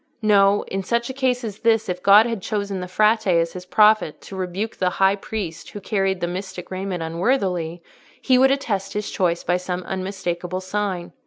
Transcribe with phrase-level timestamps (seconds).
[0.23, 3.67] No: in such a case as this, if God had chosen the Frate as his
[3.67, 7.83] prophet to rebuke the High Priest who carried the mystic raiment unworthily,
[8.19, 11.11] he would attest his choice by some unmistakable sign.